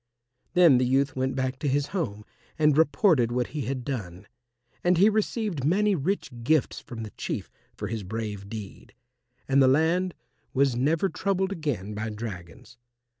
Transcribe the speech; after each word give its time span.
Then 0.55 0.79
the 0.79 0.85
youth 0.87 1.15
went 1.15 1.35
back 1.35 1.59
to 1.59 1.67
his 1.67 1.89
home 1.93 2.25
and 2.57 2.75
reported 2.75 3.31
what 3.31 3.49
he 3.53 3.65
had 3.65 3.85
done. 3.85 4.25
And 4.83 4.97
he 4.97 5.09
received 5.11 5.63
many 5.63 5.93
rich 5.93 6.31
gifts 6.41 6.79
from 6.79 7.03
the 7.03 7.11
Chief 7.11 7.51
for 7.77 7.87
his 7.87 8.01
brave 8.01 8.49
deed, 8.49 8.95
and 9.47 9.61
the 9.61 9.67
land 9.67 10.15
was 10.55 10.75
never 10.75 11.07
troubled 11.07 11.51
again 11.51 11.93
by 11.93 12.09
dragons. 12.09 12.79